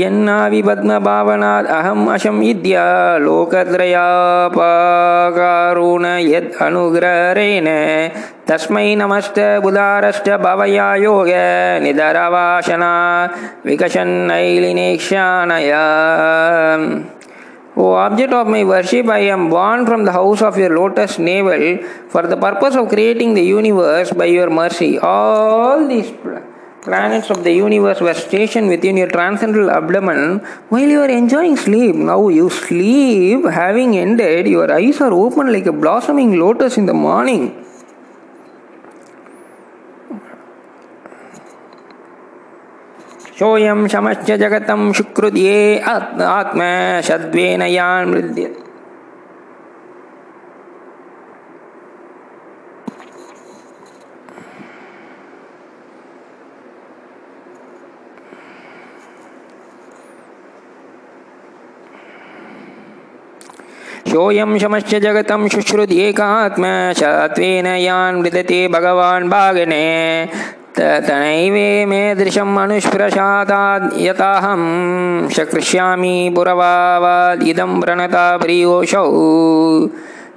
यन्नाविपद्मभावनात् 0.00 1.72
अहम् 1.78 2.10
अशम् 2.12 2.44
इद्य 2.50 2.74
लोकत्रयापाकारुण 3.24 6.04
यद् 6.32 6.56
अनुग्रहेण 6.66 7.68
तस्मै 8.48 8.88
नमश्च 9.00 9.38
बुधारश्च 9.62 10.28
भवया 10.44 10.88
योग 11.04 11.30
निधरवासना 11.84 12.92
विकसन्नैलिनेक्षानया 13.66 15.84
O 17.74 17.94
object 17.94 18.34
of 18.34 18.48
my 18.48 18.62
worship, 18.64 19.08
I 19.08 19.20
am 19.20 19.48
born 19.48 19.86
from 19.86 20.04
the 20.04 20.12
house 20.12 20.42
of 20.42 20.58
your 20.58 20.76
lotus 20.76 21.18
navel 21.18 21.78
for 22.10 22.26
the 22.26 22.36
purpose 22.36 22.76
of 22.76 22.90
creating 22.90 23.32
the 23.32 23.42
universe 23.42 24.12
by 24.12 24.26
your 24.26 24.50
mercy. 24.50 24.98
All 24.98 25.88
these 25.88 26.12
planets 26.82 27.30
of 27.30 27.44
the 27.44 27.52
universe 27.52 28.00
were 28.00 28.14
stationed 28.14 28.68
within 28.68 28.96
your 28.96 29.08
transcendental 29.08 29.70
abdomen 29.70 30.38
while 30.68 30.88
you 30.94 31.00
are 31.00 31.08
enjoying 31.08 31.56
sleep. 31.56 31.94
Now 31.94 32.28
you 32.28 32.50
sleep, 32.50 33.44
having 33.46 33.96
ended, 33.96 34.48
your 34.48 34.70
eyes 34.72 35.00
are 35.00 35.12
open 35.12 35.52
like 35.52 35.66
a 35.66 35.72
blossoming 35.72 36.38
lotus 36.38 36.78
in 36.78 36.86
the 36.86 36.94
morning. 36.94 37.44
सोऽयं 43.38 43.86
शमश्च 43.92 44.30
जगतं 44.40 44.92
शुक्रुद्ये 44.96 45.54
आत्मा 45.92 46.68
शद्वेन 47.08 47.62
यान् 47.62 48.10
मृद्यते 48.10 48.65
सोऽयं 64.17 64.57
शमश्च 64.57 64.93
जगतं 64.95 65.47
शुश्रुत्येकात्मा 65.53 66.69
सत्त्वेन 66.97 67.65
यान् 67.65 68.19
मृदते 68.21 68.67
भगवान् 68.73 69.29
बागने 69.29 69.85
तनैवे 70.77 71.69
मे 71.89 71.99
दृशम् 72.15 72.57
अनुस्पृशाताद् 72.57 73.85
यताहं 74.01 74.63
शकृष्यामि 75.35 76.15
पुरवावादिदं 76.35 77.79
प्रणता 77.81 78.25
प्रियोषौ। 78.37 79.05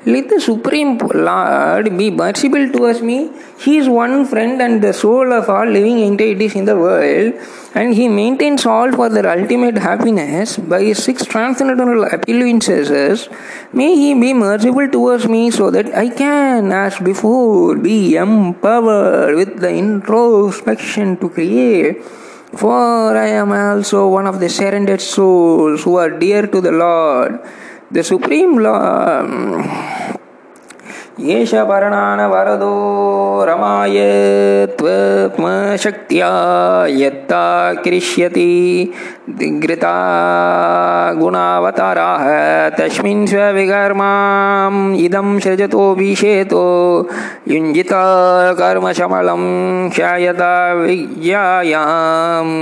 Let 0.06 0.30
the 0.30 0.40
Supreme 0.40 0.96
Lord 0.96 1.98
be 1.98 2.10
merciful 2.10 2.70
towards 2.72 3.02
me. 3.02 3.30
He 3.58 3.76
is 3.76 3.86
one 3.86 4.24
friend 4.24 4.62
and 4.62 4.80
the 4.80 4.94
soul 4.94 5.30
of 5.30 5.50
all 5.50 5.66
living 5.66 5.98
entities 5.98 6.54
in 6.54 6.64
the 6.64 6.74
world, 6.74 7.34
and 7.74 7.92
He 7.92 8.08
maintains 8.08 8.64
all 8.64 8.90
for 8.92 9.10
their 9.10 9.28
ultimate 9.28 9.76
happiness 9.76 10.56
by 10.56 10.84
His 10.84 11.04
six 11.04 11.26
transcendental 11.26 12.04
appearances. 12.04 13.28
May 13.74 13.94
He 13.94 14.14
be 14.14 14.32
merciful 14.32 14.88
towards 14.88 15.28
me 15.28 15.50
so 15.50 15.70
that 15.70 15.94
I 15.94 16.08
can, 16.08 16.72
as 16.72 16.98
before, 16.98 17.76
be 17.76 18.16
empowered 18.16 19.34
with 19.34 19.60
the 19.60 19.68
introspection 19.68 21.18
to 21.18 21.28
create. 21.28 22.02
For 22.56 23.14
I 23.14 23.28
am 23.28 23.52
also 23.52 24.08
one 24.08 24.26
of 24.26 24.40
the 24.40 24.48
surrendered 24.48 25.02
souls 25.02 25.84
who 25.84 25.96
are 25.96 26.08
dear 26.08 26.46
to 26.46 26.60
the 26.62 26.72
Lord. 26.72 27.38
Supreme 27.92 28.60
Law. 28.62 28.78
येष 31.20 31.52
वर्णानवरदो 31.68 32.74
रमाय 33.46 33.96
त्वत्मशक्त्या 34.78 36.28
यत्ता 36.88 37.42
क्रिष्यति 37.84 38.46
दिग्ृता 39.38 39.92
गुणावताराः 41.20 42.24
तस्मिन् 42.78 43.26
स्वविकर्माम् 43.26 44.80
इदं 45.04 45.38
सृजतोऽभिषेतो 45.44 46.64
युञ्जिता 47.52 48.02
कर्मशमलं 48.60 49.42
क्षायता 49.90 50.52
विज्ञायाम् 50.82 52.56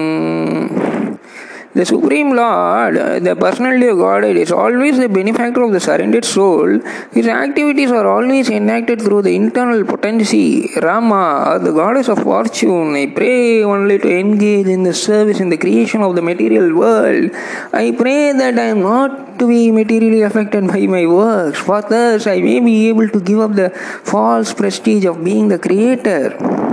The 1.78 1.86
Supreme 1.86 2.30
Lord, 2.34 2.96
the 3.22 3.36
personality 3.36 3.86
of 3.86 3.98
Godhead, 3.98 4.36
is 4.36 4.50
always 4.50 4.98
the 4.98 5.08
benefactor 5.08 5.62
of 5.62 5.70
the 5.70 5.78
surrendered 5.78 6.24
soul. 6.24 6.80
His 7.12 7.28
activities 7.28 7.92
are 7.92 8.04
always 8.04 8.50
enacted 8.50 9.00
through 9.00 9.22
the 9.22 9.36
internal 9.36 9.84
potency, 9.84 10.68
Rama, 10.82 11.60
the 11.62 11.70
goddess 11.70 12.08
of 12.08 12.18
fortune. 12.24 12.96
I 12.96 13.06
pray 13.14 13.62
only 13.62 14.00
to 14.00 14.10
engage 14.10 14.66
in 14.66 14.82
the 14.82 14.92
service 14.92 15.38
in 15.38 15.50
the 15.50 15.56
creation 15.56 16.02
of 16.02 16.16
the 16.16 16.22
material 16.30 16.76
world. 16.76 17.30
I 17.72 17.94
pray 17.96 18.32
that 18.32 18.58
I 18.58 18.70
am 18.74 18.80
not 18.80 19.38
to 19.38 19.46
be 19.46 19.70
materially 19.70 20.22
affected 20.22 20.66
by 20.66 20.84
my 20.88 21.06
works, 21.06 21.60
for 21.60 21.80
thus 21.80 22.26
I 22.26 22.40
may 22.40 22.58
be 22.58 22.88
able 22.88 23.08
to 23.08 23.20
give 23.20 23.38
up 23.38 23.54
the 23.54 23.70
false 24.02 24.52
prestige 24.52 25.04
of 25.04 25.22
being 25.22 25.46
the 25.46 25.60
creator. 25.60 26.67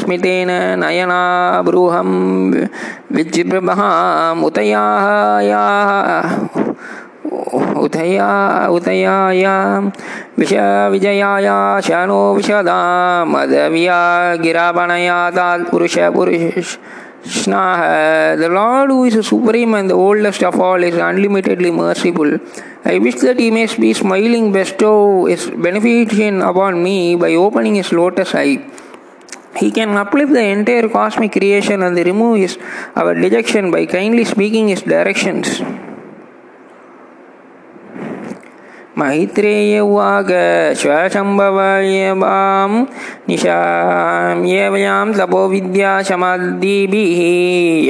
स्मितेन 0.00 0.50
Naina 0.78 1.22
बृहं 1.66 2.10
विजिब्रहाम् 3.16 4.44
उतयाः 4.48 5.06
उतया 7.84 8.30
उतयायां 8.76 9.82
विष 10.38 10.52
विजयाया 10.92 11.58
शनो 11.86 12.22
विशदां 12.34 13.26
मदव्या 13.32 14.00
गिरापणया 14.42 15.18
तात्पुरुष 15.36 15.98
पुरुष 16.14 16.76
Snah, 17.24 18.32
uh, 18.32 18.36
the 18.36 18.48
Lord 18.48 18.90
who 18.90 19.04
is 19.04 19.26
supreme 19.26 19.74
and 19.74 19.90
the 19.90 19.94
oldest 19.94 20.42
of 20.42 20.58
all 20.58 20.82
is 20.82 20.94
unlimitedly 20.94 21.70
merciful. 21.70 22.38
I 22.84 22.98
wish 22.98 23.16
that 23.16 23.38
he 23.38 23.50
may 23.50 23.66
be 23.76 23.92
smiling 23.92 24.52
bestow 24.52 25.26
his 25.26 25.50
benefiction 25.50 26.40
upon 26.40 26.82
me 26.82 27.16
by 27.16 27.34
opening 27.34 27.74
his 27.74 27.92
lotus 27.92 28.34
eye. 28.34 28.64
He 29.56 29.70
can 29.70 29.90
uplift 29.90 30.32
the 30.32 30.42
entire 30.42 30.88
cosmic 30.88 31.32
creation 31.32 31.82
and 31.82 31.94
remove 31.96 32.38
his, 32.38 32.58
our 32.96 33.14
dejection 33.14 33.70
by 33.70 33.84
kindly 33.84 34.24
speaking 34.24 34.68
his 34.68 34.82
directions. 34.82 35.60
Maitreya 38.98 39.78
उवाच 39.80 40.30
स्वशम्भवयवां 40.80 42.70
निशाम्यवयां 43.28 45.12
तपो 45.18 45.46
विद्याशमादिभिः 45.48 47.20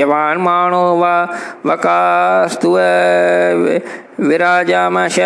यवान्माणो 0.00 0.84
वा 1.00 1.14
वकास्तु 1.66 2.72
विराजामश 4.28 5.16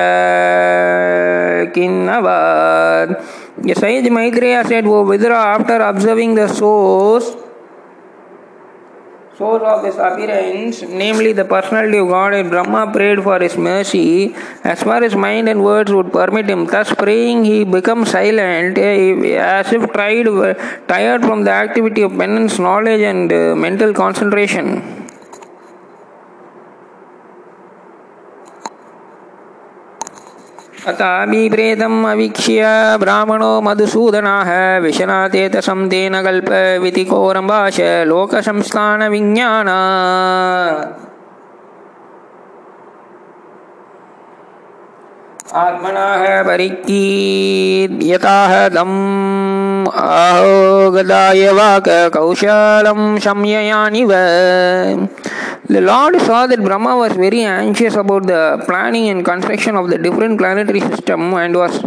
किन्नवत् 1.75 3.17
The 3.57 3.73
sage 3.75 4.11
Maitreya 4.11 4.67
said, 4.67 4.85
O 4.85 5.05
Vidura, 5.05 5.57
after 5.59 5.77
observing 5.77 6.35
the 6.35 6.49
source 9.39 9.63
of 9.63 9.85
his 9.85 9.97
appearance, 9.97 10.83
namely 10.83 11.33
the 11.33 11.45
personality 11.45 11.99
of 11.99 12.09
God, 12.09 12.35
and 12.35 12.51
Brahma 12.51 12.93
prayed 12.93 13.23
for 13.23 13.39
his 13.41 13.57
mercy 13.57 14.35
as 14.63 14.83
far 14.83 15.03
as 15.03 15.15
mind 15.15 15.49
and 15.49 15.65
words 15.65 15.93
would 15.93 16.13
permit 16.13 16.49
him. 16.49 16.67
Thus, 16.67 16.95
praying, 16.95 17.45
he 17.45 17.65
becomes 17.65 18.11
silent, 18.11 18.79
eh, 18.79 19.37
as 19.37 19.73
if 19.73 19.91
tried, 19.93 20.27
tired 20.89 21.23
from 21.23 21.43
the 21.45 21.51
activity 21.51 22.03
of 22.03 22.13
penance, 22.17 22.59
knowledge, 22.59 23.01
and 23.01 23.33
uh, 23.33 23.55
mental 23.57 23.93
concentration. 23.93 25.04
अताभिप्रेतम् 30.87 32.07
अवीक्ष्य 32.07 32.63
ब्राह्मणो 33.01 33.61
मधुसूदनाः 33.61 34.51
विशनातेतसं 34.79 35.89
तेन 35.89 36.15
कल्पवितिकोरम्बाश 36.23 37.81
लोकसंस्थानविज्ञान। 38.11 39.69
आत्मनः 45.64 46.24
परिकीर्यताः 46.48 46.92
दम् 48.76 48.98
आहो 49.90 50.92
गदाय 50.92 51.44
वाक् 51.60 51.90
कौशलं 52.14 53.00
संययानिव 53.26 54.12
The 55.72 55.82
Lord 55.82 56.20
saw 56.22 56.48
that 56.48 56.64
Brahma 56.64 56.98
was 56.98 57.14
very 57.14 57.44
anxious 57.44 57.96
about 57.96 58.26
the 58.26 58.64
planning 58.66 59.10
and 59.10 59.24
construction 59.24 59.76
of 59.76 59.90
the 59.92 60.00
different 60.00 60.40
planetary 60.40 60.80
system 60.80 61.32
and 61.36 61.56
was 61.56 61.86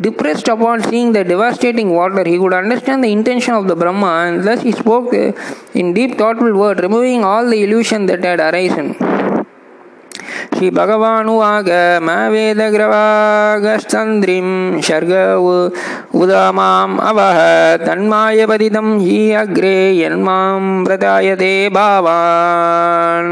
depressed 0.00 0.48
upon 0.48 0.82
seeing 0.82 1.12
the 1.12 1.24
devastating 1.24 1.90
water. 1.94 2.24
He 2.24 2.38
could 2.38 2.54
understand 2.54 3.04
the 3.04 3.12
intention 3.12 3.52
of 3.52 3.68
the 3.68 3.76
Brahma 3.76 4.24
and 4.26 4.44
thus 4.44 4.62
he 4.62 4.72
spoke 4.72 5.12
in 5.12 5.92
deep 5.92 6.16
thoughtful 6.16 6.54
words, 6.54 6.80
removing 6.80 7.22
all 7.22 7.46
the 7.48 7.62
illusion 7.64 8.06
that 8.06 8.24
had 8.24 8.40
arisen. 8.40 8.96
Shri 10.62 10.70
भगवानुवाग 10.78 11.68
वेदग्रवागस्तन्द्रिं 12.32 14.48
शर्ग 14.88 15.12
उदमाम् 16.22 16.96
अवह 17.10 17.38
तन्मायपतितं 17.84 18.88
हि 19.00 19.20
अग्रे 19.42 19.78
यन्मां 19.98 20.58
प्रदायते 20.84 21.52
भावान् 21.76 23.30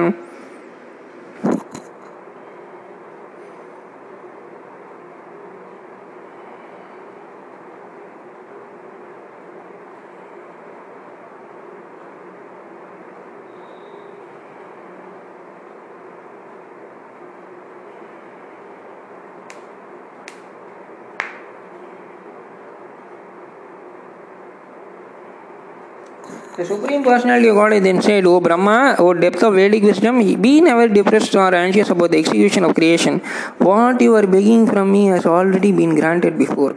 The 26.61 26.67
Supreme 26.67 27.03
Personality 27.03 27.47
of 27.47 27.55
God 27.55 27.71
then 27.83 27.99
said, 28.03 28.23
O 28.27 28.39
Brahma, 28.39 28.95
O 28.99 29.15
depth 29.15 29.41
of 29.41 29.55
Vedic 29.55 29.81
wisdom, 29.81 30.19
be 30.39 30.61
never 30.61 30.87
depressed 30.87 31.35
or 31.35 31.55
anxious 31.55 31.89
about 31.89 32.11
the 32.11 32.19
execution 32.19 32.63
of 32.65 32.75
creation. 32.75 33.17
What 33.57 33.99
you 33.99 34.13
are 34.15 34.27
begging 34.27 34.67
from 34.67 34.91
me 34.91 35.07
has 35.07 35.25
already 35.25 35.71
been 35.71 35.95
granted 35.95 36.37
before. 36.37 36.75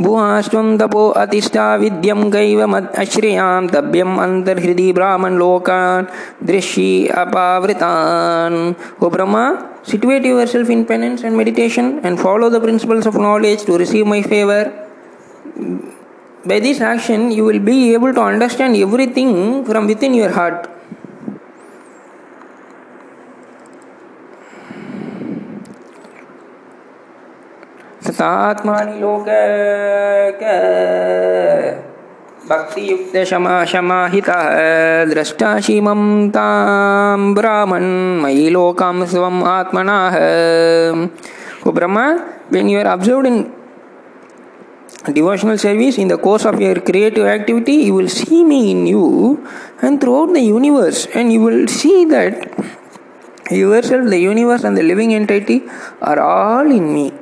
भुवास्त्वं 0.00 0.78
तपो 0.78 1.08
अतिष्ठा 1.22 1.64
विद्यं 1.76 2.30
कैव 2.30 2.66
मद्श्रियाँ 2.66 3.68
तभ्यम् 3.68 4.94
ब्राह्मण 4.94 5.32
लोकान् 5.38 6.06
दृश्यि 6.46 7.08
अपावृतान् 7.22 8.74
O 9.02 9.10
Brahma, 9.10 9.44
situate 9.82 10.24
yourself 10.24 10.70
in 10.70 10.86
penance 10.86 11.24
and 11.24 11.36
meditation 11.36 12.00
and 12.04 12.20
follow 12.20 12.48
the 12.48 12.60
principles 12.60 13.06
of 13.06 13.16
knowledge 13.16 13.64
to 13.64 13.76
receive 13.76 14.06
my 14.06 14.22
favor. 14.22 14.89
By 16.44 16.58
this 16.60 16.80
action, 16.80 17.30
you 17.30 17.44
will 17.44 17.58
be 17.58 17.92
able 17.94 18.12
to 18.14 18.20
understand 18.20 18.76
everything 18.76 19.64
from 19.64 19.86
within 19.86 20.14
your 20.14 20.30
heart. 20.30 20.68
तथात्मानि 28.04 28.94
लोक 29.00 29.28
भक्तियुक्त 32.50 33.12
क्षमा 33.16 33.64
क्षमाहितः 33.64 34.40
दृष्टा 35.12 35.50
शिमं 35.66 36.02
तां 36.36 37.34
ब्राह्मण 37.34 37.84
मयि 38.22 38.48
लोकं 38.56 39.04
स्वम् 39.12 39.42
आत्मनः 39.56 40.16
O 41.62 41.72
Brahma, 41.72 42.24
when 42.48 42.70
you 42.70 42.78
are 42.78 42.90
observed 42.94 43.26
in 43.26 43.52
devotional 45.08 45.56
service 45.56 45.96
in 45.98 46.08
the 46.08 46.18
course 46.18 46.44
of 46.44 46.60
your 46.60 46.80
creative 46.80 47.26
activity, 47.26 47.74
you 47.74 47.94
will 47.94 48.08
see 48.08 48.44
me 48.44 48.70
in 48.70 48.86
you 48.86 49.46
and 49.80 50.00
throughout 50.00 50.32
the 50.34 50.40
universe, 50.40 51.06
and 51.14 51.32
you 51.32 51.40
will 51.40 51.66
see 51.66 52.04
that 52.04 52.34
yourself, 53.50 54.08
the 54.08 54.18
universe, 54.18 54.62
and 54.64 54.76
the 54.76 54.82
living 54.82 55.14
entity 55.14 55.62
are 56.02 56.20
all 56.20 56.70
in 56.70 56.92
me. 56.92 57.12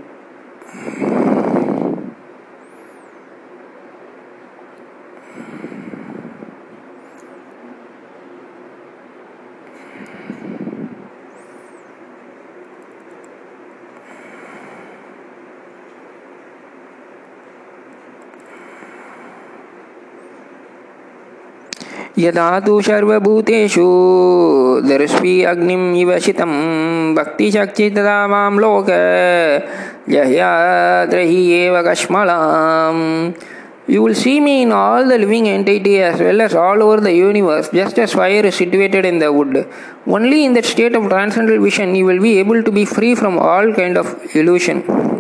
यदा 22.19 22.49
तु 22.67 22.81
सर्वभूतेषु 22.87 23.89
दर्श्वी 24.89 25.35
अग्निम् 25.51 25.97
इव 25.97 26.19
शितं 26.25 26.53
भक्तिशक्ति 27.15 27.89
तदा 27.97 28.17
माँ 28.33 28.51
लोक 28.63 28.87
जह्याद्रहि 30.15 31.41
एव 31.61 31.83
कश्मलाम् 31.89 33.05
You 33.91 34.03
will 34.03 34.15
see 34.15 34.39
me 34.39 34.61
in 34.63 34.71
all 34.71 35.07
the 35.09 35.17
living 35.17 35.49
entity 35.49 36.03
as 36.03 36.21
well 36.21 36.43
as 36.43 36.55
all 36.55 36.83
over 36.83 37.01
the 37.01 37.11
universe, 37.11 37.71
just 37.71 37.99
as 37.99 38.13
fire 38.13 38.45
is 38.45 38.55
situated 38.55 39.07
in 39.07 39.19
the 39.19 39.33
wood. 39.33 39.67
Only 40.07 40.45
in 40.45 40.53
that 40.53 40.67
state 40.67 40.95
of 40.95 41.09
transcendental 41.09 41.65
vision 41.65 41.95
you 41.95 42.05
will 42.05 42.21
be 42.21 42.39
able 42.39 42.63
to 42.63 42.71
be 42.71 42.85
free 42.85 43.15
from 43.15 43.39
all 43.39 43.73
kind 43.73 43.97
of 43.97 44.07
illusion. 44.37 45.18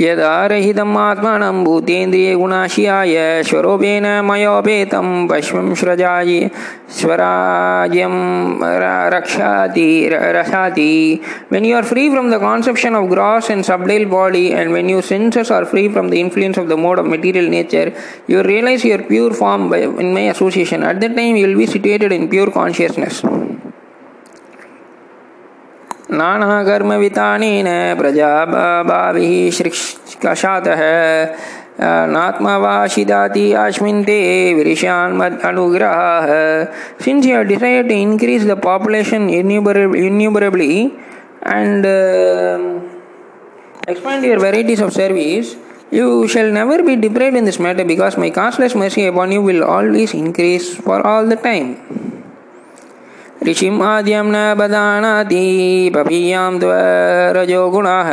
यदारहितम् 0.00 0.96
आत्मानं 0.98 1.62
भूतेन्द्रियगुणाशियाय 1.64 3.16
स्वरूपेण 3.48 4.06
मयोपेतं 4.28 5.26
पश्वं 5.28 5.74
स्रजाय 5.80 6.48
स्वराज्यं 6.98 8.14
रक्षाति 9.14 9.88
रसाति 10.12 11.20
When 11.48 11.64
you 11.64 11.76
are 11.76 11.82
free 11.82 12.10
from 12.10 12.30
the 12.30 12.38
conception 12.38 12.94
of 12.94 13.08
gross 13.08 13.50
and 13.50 13.64
subtle 13.64 14.06
body 14.06 14.52
and 14.52 14.72
when 14.72 14.88
your 14.88 15.02
senses 15.02 15.50
are 15.50 15.64
free 15.64 15.88
from 15.88 16.10
the 16.10 16.20
influence 16.20 16.56
of 16.58 16.68
the 16.68 16.76
mode 16.76 16.98
of 16.98 17.06
material 17.06 17.48
nature, 17.48 17.92
you 18.26 18.42
realize 18.42 18.84
your 18.84 19.02
pure 19.02 19.32
form 19.32 19.70
by, 19.70 19.78
in 19.78 20.12
my 20.14 20.28
association. 20.34 20.82
At 20.82 21.00
that 21.00 21.16
time 21.16 21.36
you 21.36 21.46
will 21.48 21.58
be 21.58 21.66
situated 21.66 22.12
in 22.12 22.28
pure 22.28 22.50
consciousness. 22.50 23.22
नाना 26.11 26.63
कर्म 26.63 26.93
वितानी 26.93 27.63
प्रजा 27.97 28.33
बाभि 28.83 29.51
श्रीकशात। 29.53 30.67
नात्मा 31.81 32.57
वाशिदाति 32.57 33.51
अश्मिन्ते 33.53 34.19
विरिशान 34.53 35.13
मद 35.17 35.39
अनुग्रह। 35.45 36.27
Since 37.03 37.25
you 37.25 37.43
decided 37.43 37.91
invariably 40.05 40.75
and 41.47 41.85
of 44.81 44.91
service 44.91 45.55
you 45.93 46.27
shall 46.27 46.53
never 46.53 46.81
be 46.81 46.95
deprived 46.95 47.35
in 47.35 47.45
this 47.45 47.61
because 47.83 48.19
my 48.19 48.29
causeless 48.29 48.75
mercy 48.77 49.01
you 49.31 49.41
will 49.41 49.63
always 49.63 50.11
increase 50.15 50.75
for 50.85 51.01
all 51.01 51.29
the 51.29 51.37
time 51.43 51.73
ऋषिम् 53.47 53.81
आद्यं 53.81 54.27
न 54.33 54.37
बदानाति 54.57 55.45
पपीयां 55.95 56.59
त्वरजो 56.59 57.61
गुणः 57.73 58.09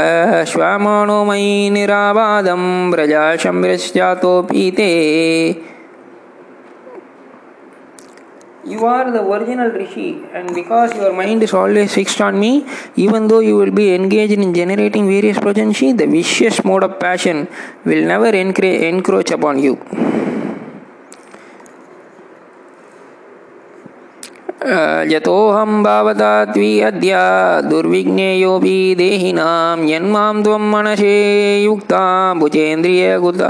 श्वामणो 0.50 1.18
मयि 1.28 1.70
निरावादं 1.74 2.62
व्रजा 2.90 3.24
शम्भृश्चातोऽपि 3.42 4.70
ते 4.78 4.92
You 8.70 8.84
are 8.86 9.10
the 9.10 9.22
original 9.22 9.70
Rishi, 9.70 10.22
and 10.34 10.54
because 10.54 10.94
your 10.94 11.12
mind 11.14 11.42
is 11.42 11.54
always 11.54 11.94
fixed 11.94 12.20
on 12.20 12.38
me, 12.38 12.66
even 12.96 13.28
though 13.28 13.40
you 13.40 13.56
will 13.56 13.70
be 13.70 13.94
engaged 13.94 14.32
in 14.32 14.52
generating 14.52 15.06
various 15.08 15.38
progeny, 15.38 15.92
the 15.92 16.06
vicious 16.06 16.62
mode 16.64 16.84
of 16.84 16.98
passion 17.00 17.48
will 17.86 18.04
never 18.04 18.28
encroach 18.28 19.30
upon 19.30 19.58
you. 19.58 19.78
यतोऽहं 24.66 25.82
भावता 25.82 26.32
त्वी 26.44 26.70
अद्य 26.88 27.16
दुर्विज्ञेयोऽपि 27.70 28.78
देहिनां 28.98 29.88
यन्मां 29.88 30.42
त्वं 30.44 30.70
मनसे 30.70 31.12
युक्ता 31.64 32.02
भुजेन्द्रियगुत 32.40 33.42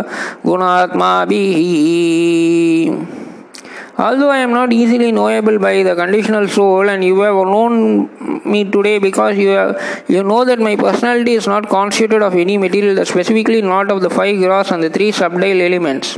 गुणात्माभिः 0.47 1.47
Although 4.01 4.31
I 4.31 4.39
am 4.39 4.53
not 4.53 4.73
easily 4.73 5.11
knowable 5.11 5.59
by 5.59 5.83
the 5.83 5.97
conditional 5.97 6.47
soul, 6.47 6.89
and 6.89 7.03
you 7.03 7.19
have 7.21 7.35
known 7.35 8.09
me 8.45 8.63
today 8.63 9.01
because 9.01 9.37
you 9.37 9.49
have, 9.49 10.05
you 10.07 10.23
know 10.23 10.45
that 10.45 10.61
my 10.61 10.77
personality 10.77 11.33
is 11.33 11.49
not 11.49 11.69
constituted 11.69 12.23
of 12.23 12.37
any 12.37 12.57
material, 12.59 13.05
specifically 13.05 13.61
not 13.61 13.91
of 13.91 14.01
the 14.01 14.09
five 14.09 14.39
gross 14.39 14.71
and 14.71 14.85
the 14.85 14.89
three 14.89 15.11
subtle 15.11 15.43
elements. 15.43 16.17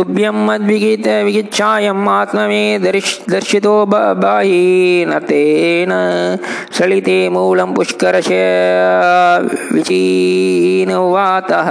तुभ्यं 0.00 0.36
मद्विगीत 0.46 1.06
विगिच्छायम् 1.24 2.08
आत्ममे 2.08 2.62
दर्शितो 2.84 3.74
बाहि 3.86 5.04
न 5.08 5.18
तेन 5.28 5.90
सलिते 6.78 7.18
मूलं 7.34 7.74
पुष्करश 7.74 8.28
विचीनवातः 9.74 11.68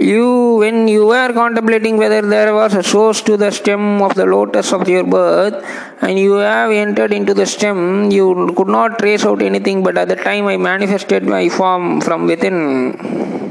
You, 0.00 0.56
when 0.56 0.88
you 0.88 1.06
were 1.06 1.32
contemplating 1.34 1.98
whether 1.98 2.22
there 2.22 2.54
was 2.54 2.74
a 2.74 2.82
source 2.82 3.20
to 3.22 3.36
the 3.36 3.50
stem 3.50 4.00
of 4.00 4.14
the 4.14 4.24
lotus 4.24 4.72
of 4.72 4.88
your 4.88 5.04
birth, 5.04 5.62
and 6.00 6.18
you 6.18 6.32
have 6.36 6.70
entered 6.70 7.12
into 7.12 7.34
the 7.34 7.44
stem, 7.44 8.10
you 8.10 8.54
could 8.56 8.68
not 8.68 8.98
trace 8.98 9.26
out 9.26 9.42
anything, 9.42 9.82
but 9.82 9.98
at 9.98 10.08
the 10.08 10.16
time 10.16 10.46
I 10.46 10.56
manifested 10.56 11.24
my 11.24 11.50
form 11.50 12.00
from 12.00 12.26
within. 12.26 13.41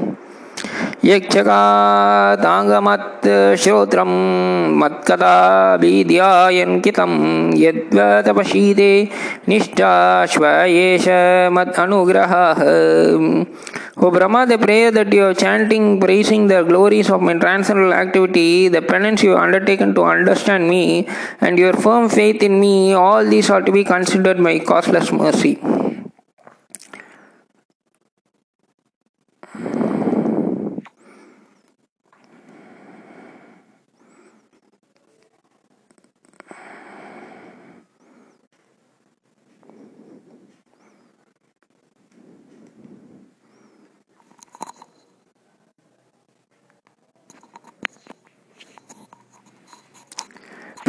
यक्षकाताङ्गमत् 1.09 2.97
श्रोत्रं 3.61 4.11
मत्कथा 4.79 5.35
विद्यायन्कितं 5.81 7.13
यद्वतपशीते 7.63 8.91
निष्ठाश्व 9.49 10.45
एष 10.45 11.07
मत् 11.57 11.79
अनुग्रहः 11.83 12.61
O 14.03 14.09
Brahma, 14.09 14.47
the 14.47 14.57
prayer 14.57 14.89
that 14.89 15.13
you 15.13 15.23
are 15.25 15.33
chanting, 15.33 15.99
praising 15.99 16.47
the 16.47 16.63
glories 16.63 17.09
of 17.11 17.21
my 17.21 17.33
transcendental 17.33 17.93
activity, 17.93 18.67
the 18.67 18.81
penance 18.81 19.21
you 19.21 19.31
have 19.31 19.41
undertaken 19.41 19.93
to 19.93 20.03
understand 20.03 20.67
me, 20.67 21.07
and 21.39 21.59
your 21.59 21.73
firm 21.73 22.09
faith 22.09 22.41
in 22.41 22.59
me, 22.59 22.93
all 22.93 23.23
these 23.23 23.51
are 23.51 23.61
to 23.61 23.71
be 23.71 23.83
considered 23.83 24.39
my 24.39 24.57
causeless 24.57 25.11
mercy. 25.11 25.59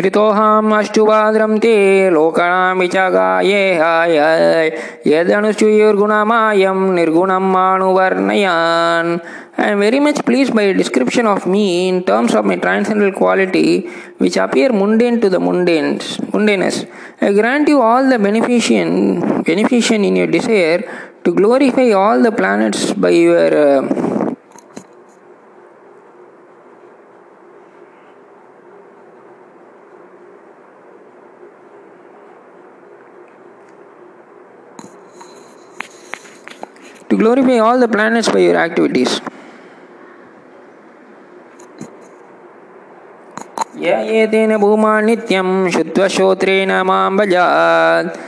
कृतोऽहम् 0.03 0.73
अष्टुभाद्रं 0.75 1.57
ते 1.63 1.75
लोकाणामि 2.11 2.87
च 2.95 2.97
गायेहाय 3.15 4.17
यदनुसूयुर्गुणमायं 5.07 6.79
निर्गुणं 6.95 7.45
मानुवर्णयान् 7.53 9.19
I 9.55 9.69
am 9.69 9.81
very 9.81 10.01
much 10.01 10.25
pleased 10.25 10.55
by 10.55 10.63
a 10.63 10.75
description 10.75 11.27
of 11.27 11.47
me 11.47 11.87
in 11.87 12.05
terms 12.05 12.35
of 12.35 12.47
my 12.47 12.57
transcendental 12.57 13.13
quality, 13.13 13.81
which 14.17 14.39
appear 14.39 14.73
mundane 14.73 15.21
to 15.21 15.29
the 15.29 15.39
mundanes, 15.39 16.17
mundanous. 16.33 16.89
I 17.21 17.33
grant 17.35 17.69
you 17.69 17.83
all 17.83 18.09
the 18.09 18.19
beneficent, 18.19 19.45
beneficent 19.45 20.07
in 20.07 20.17
your 20.17 20.27
desire 20.27 20.81
to 21.25 21.35
glorify 21.35 21.91
all 21.91 22.23
the 22.23 22.33
planets 22.33 22.95
by 22.95 23.11
your 23.11 23.83
uh, 23.83 24.12
to 37.13 37.19
glorify 37.19 37.59
all 37.59 37.79
the 37.79 37.89
planets 37.95 38.29
by 38.33 38.41
your 38.49 38.57
activities. 38.57 39.21
य 43.83 44.57
भूमा 44.61 44.93
नित्यं 45.01 45.49
शुद्ध्वश्रोत्रेण 45.75 46.71
माँ 46.89 47.05
भजात् 47.17 48.19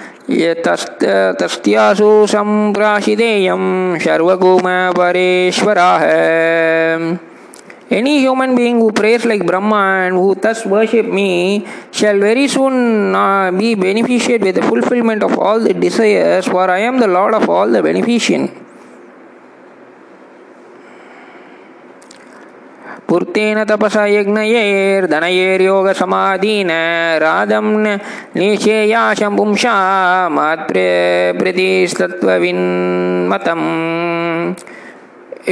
तस्त्यासु 1.40 2.10
सम्प्राशिदेयं 2.34 3.64
सर्वगुमपरेश्वराः 4.04 6.02
Any 7.90 8.20
human 8.20 8.56
being 8.56 8.80
who 8.80 8.90
prays 8.92 9.24
like 9.26 9.46
Brahma 9.46 10.06
and 10.06 10.16
who 10.16 10.34
thus 10.34 10.64
worship 10.64 11.06
me 11.06 11.66
shall 11.92 12.18
very 12.18 12.48
soon 12.48 13.14
uh, 13.14 13.52
be 13.52 13.74
beneficiated 13.74 14.42
with 14.42 14.54
the 14.56 14.62
fulfillment 14.62 15.22
of 15.22 15.38
all 15.38 15.60
the 15.60 15.74
desires, 15.74 16.46
for 16.46 16.70
I 16.70 16.78
am 16.78 16.98
the 16.98 17.06
Lord 17.06 17.34
of 17.34 17.48
all 17.48 17.68
the 17.68 17.82
beneficent. 17.82 18.50
ಪೂರ್ತಿನ 23.14 23.60
ತಪಸ 23.70 23.96
ಯಜ್ಞಯೇರ್ 24.14 25.04
ಧನಯೇರ್ಯೋಗ 25.12 25.88
ಸಮಾಧೀನ 26.00 26.70
ರಾಧಂ 27.24 27.66
ನೀಶೇಯ 28.38 28.94
ಶಂಪುಂಶ 29.20 29.64
ಮಾತ್ರೇ 30.38 30.88
ಪ್ರತಿಸ್ತತ್ವವಿನ್ಮತಂ 31.40 32.42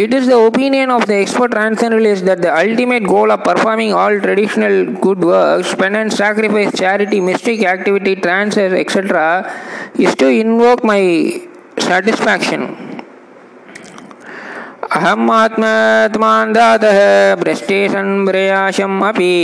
It 0.02 0.12
is 0.18 0.24
the 0.26 0.38
opinion 0.38 0.90
of 0.90 1.02
the 1.08 1.16
expert 1.22 1.50
transcendentalists 1.50 2.24
that 2.28 2.40
the 2.40 2.52
ultimate 2.62 3.04
goal 3.04 3.30
of 3.30 3.40
performing 3.44 3.92
all 3.92 4.14
traditional 4.20 4.76
good 5.06 5.20
works, 5.32 5.70
penance, 5.74 6.14
sacrifice, 6.16 6.70
charity, 6.82 7.18
mystic 7.20 7.60
activity, 7.74 8.14
trances, 8.26 8.72
etc., 8.82 9.26
is 10.06 10.14
to 10.22 10.28
invoke 10.44 10.82
my 10.84 11.02
satisfaction. 11.78 12.62
अहम् 14.82 15.28
दातः 16.54 16.98
भ्रष्टेशन् 17.40 18.26
अपि 19.08 19.34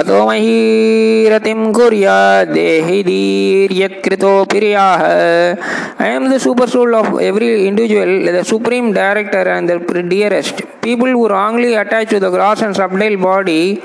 अतो 0.00 0.24
महीरतिं 0.26 1.72
कुर्यात् 1.72 2.52
देहि 2.54 3.02
धीर्यत्कृतोऽपिर्याः 3.08 5.02
I 6.00 6.08
am 6.08 6.30
the 6.30 6.40
super 6.40 6.66
soul 6.66 6.94
of 6.94 7.20
every 7.20 7.66
individual, 7.66 8.32
the 8.32 8.44
supreme 8.44 8.92
director 8.92 9.42
and 9.42 9.68
the 9.68 10.02
dearest. 10.02 10.62
People 10.80 11.06
who 11.06 11.28
wrongly 11.28 11.74
attach 11.74 12.08
to 12.10 12.18
the 12.18 12.30
gross 12.30 12.62
and 12.62 12.74
subtle 12.74 13.16
body, 13.18 13.82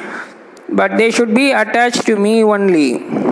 but 0.69 0.97
they 0.97 1.11
should 1.11 1.35
be 1.35 1.51
attached 1.51 2.05
to 2.05 2.15
me 2.15 2.43
only. 2.43 3.28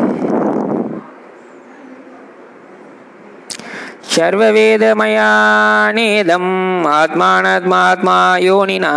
सर्ववेदमयानेदम् 4.14 4.86
आत्मानत्मात्मा 6.98 8.18
योनिना 8.42 8.92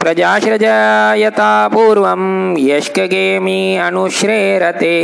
प्रजाश्रजायता 0.00 1.50
पूर्वं 1.74 2.22
यष्कगेमि 2.58 3.60
अनुश्रेरते 3.86 4.96